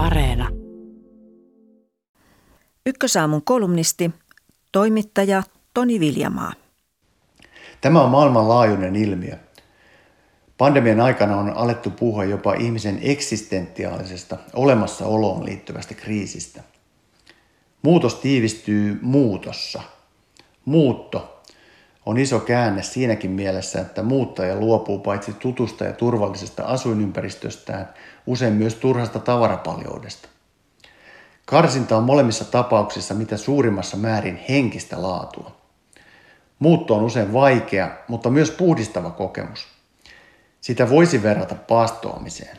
[0.00, 0.48] Areena.
[2.86, 4.10] Ykkösaamun kolumnisti,
[4.72, 5.42] toimittaja
[5.74, 6.52] Toni Viljamaa.
[7.80, 9.36] Tämä on maailmanlaajuinen ilmiö.
[10.58, 16.62] Pandemian aikana on alettu puhua jopa ihmisen eksistentiaalisesta olemassaoloon liittyvästä kriisistä.
[17.82, 19.82] Muutos tiivistyy muutossa.
[20.64, 21.39] Muutto
[22.10, 27.88] on iso käänne siinäkin mielessä, että muuttaja luopuu paitsi tutusta ja turvallisesta asuinympäristöstään,
[28.26, 30.28] usein myös turhasta tavarapaljoudesta.
[31.46, 35.56] Karsinta on molemmissa tapauksissa mitä suurimmassa määrin henkistä laatua.
[36.58, 39.66] Muutto on usein vaikea, mutta myös puhdistava kokemus.
[40.60, 42.56] Sitä voisi verrata paastoamiseen.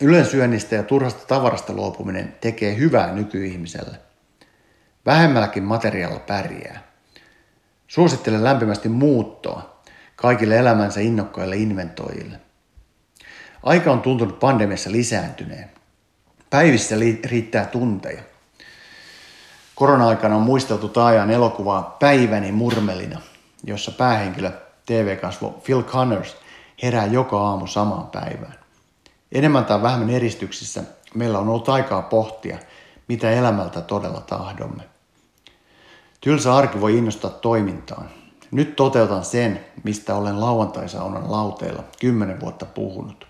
[0.00, 3.98] Ylensyönnistä ja turhasta tavarasta luopuminen tekee hyvää nykyihmiselle.
[5.06, 6.87] Vähemmälläkin materiaalilla pärjää.
[7.88, 9.80] Suosittelen lämpimästi muuttoa
[10.16, 12.40] kaikille elämänsä innokkaille inventoijille.
[13.62, 15.70] Aika on tuntunut pandemiassa lisääntyneen.
[16.50, 18.22] Päivissä riittää tunteja.
[19.74, 23.20] Korona-aikana on muisteltu taajan elokuvaa Päiväni murmelina,
[23.64, 24.50] jossa päähenkilö
[24.86, 26.36] TV-kasvo Phil Connors
[26.82, 28.58] herää joka aamu samaan päivään.
[29.32, 30.82] Enemmän tai vähemmän eristyksissä
[31.14, 32.58] meillä on ollut aikaa pohtia,
[33.08, 34.97] mitä elämältä todella tahdomme.
[36.20, 38.10] Tylsä arki voi innostaa toimintaan.
[38.50, 43.26] Nyt toteutan sen, mistä olen lauantaisaunan lauteilla kymmenen vuotta puhunut.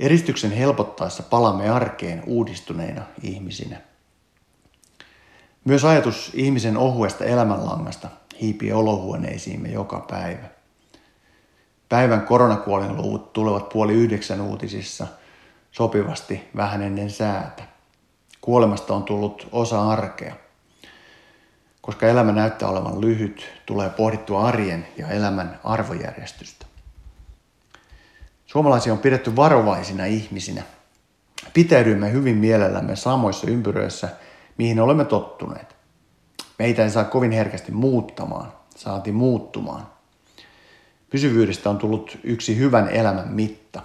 [0.00, 3.80] Eristyksen helpottaessa palamme arkeen uudistuneina ihmisinä.
[5.64, 8.08] Myös ajatus ihmisen ohuesta elämänlangasta
[8.40, 10.48] hiipii olohuoneisiimme joka päivä.
[11.88, 15.06] Päivän koronakuolinluvut tulevat puoli yhdeksän uutisissa
[15.70, 17.62] sopivasti vähän ennen säätä.
[18.40, 20.34] Kuolemasta on tullut osa arkea.
[21.82, 26.66] Koska elämä näyttää olevan lyhyt, tulee pohdittua arjen ja elämän arvojärjestystä.
[28.46, 30.62] Suomalaisia on pidetty varovaisina ihmisinä.
[31.54, 34.08] Pitäydyimme hyvin mielellämme samoissa ympyröissä,
[34.58, 35.76] mihin olemme tottuneet.
[36.58, 39.86] Meitä ei saa kovin herkästi muuttamaan, saati muuttumaan.
[41.10, 43.82] Pysyvyydestä on tullut yksi hyvän elämän mitta.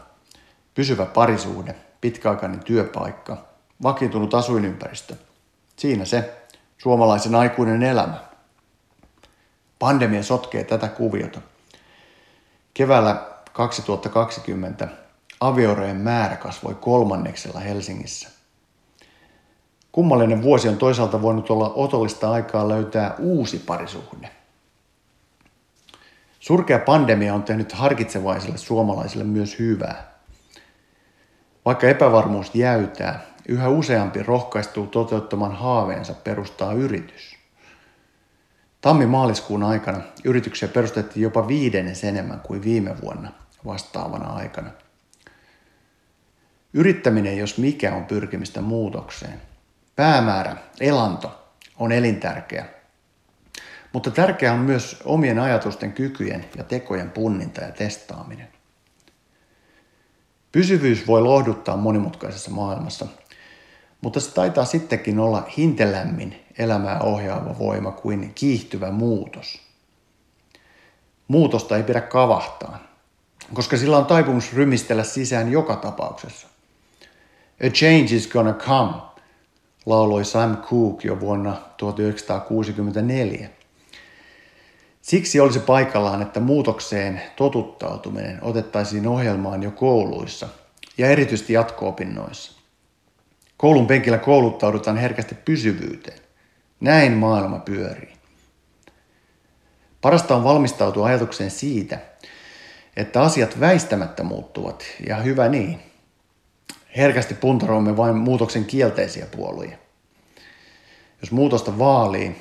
[0.73, 3.45] Pysyvä parisuhde, pitkäaikainen työpaikka,
[3.83, 5.15] vakiintunut asuinympäristö.
[5.75, 6.46] Siinä se,
[6.77, 8.19] suomalaisen aikuinen elämä.
[9.79, 11.41] Pandemia sotkee tätä kuviota.
[12.73, 14.87] Keväällä 2020
[15.39, 18.29] avioerojen määrä kasvoi kolmanneksella Helsingissä.
[19.91, 24.29] Kummallinen vuosi on toisaalta voinut olla otollista aikaa löytää uusi parisuhde.
[26.39, 30.11] Surkea pandemia on tehnyt harkitsevaisille suomalaisille myös hyvää.
[31.65, 37.37] Vaikka epävarmuus jäytää, yhä useampi rohkaistuu toteuttamaan haaveensa perustaa yritys.
[38.81, 43.31] Tammi-maaliskuun aikana yrityksiä perustettiin jopa viidennes enemmän kuin viime vuonna
[43.65, 44.71] vastaavana aikana.
[46.73, 49.41] Yrittäminen, jos mikä, on pyrkimistä muutokseen.
[49.95, 52.65] Päämäärä, elanto, on elintärkeä.
[53.93, 58.47] Mutta tärkeää on myös omien ajatusten, kykyjen ja tekojen punninta ja testaaminen.
[60.51, 63.07] Pysyvyys voi lohduttaa monimutkaisessa maailmassa,
[64.01, 69.59] mutta se taitaa sittenkin olla hintelämmin elämää ohjaava voima kuin kiihtyvä muutos.
[71.27, 72.79] Muutosta ei pidä kavahtaa,
[73.53, 76.47] koska sillä on taipumus rymistellä sisään joka tapauksessa.
[77.67, 78.93] A change is gonna come,
[79.85, 83.49] lauloi Sam Cooke jo vuonna 1964.
[85.01, 90.47] Siksi olisi paikallaan, että muutokseen totuttautuminen otettaisiin ohjelmaan jo kouluissa
[90.97, 92.56] ja erityisesti jatko-opinnoissa.
[93.57, 96.19] Koulun penkillä kouluttaudutaan herkästi pysyvyyteen.
[96.79, 98.13] Näin maailma pyörii.
[100.01, 101.99] Parasta on valmistautua ajatukseen siitä,
[102.95, 105.79] että asiat väistämättä muuttuvat, ja hyvä niin.
[106.97, 109.77] Herkästi puntaroimme vain muutoksen kielteisiä puolia.
[111.21, 112.35] Jos muutosta vaalii,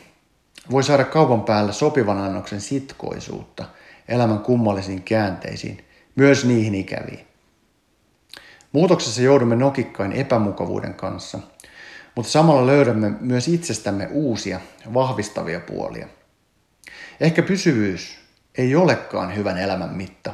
[0.71, 3.65] voi saada kaupan päällä sopivan annoksen sitkoisuutta
[4.09, 5.85] elämän kummallisiin käänteisiin,
[6.17, 7.27] myös niihin ikäviin.
[8.77, 11.39] Muutoksessa joudumme nokikkain epämukavuuden kanssa,
[12.15, 14.61] mutta samalla löydämme myös itsestämme uusia,
[14.95, 16.09] vahvistavia puolia.
[17.21, 18.19] Ehkä pysyvyys
[18.59, 20.33] ei olekaan hyvän elämän mitta,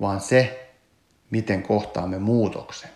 [0.00, 0.70] vaan se,
[1.30, 2.90] miten kohtaamme muutoksen.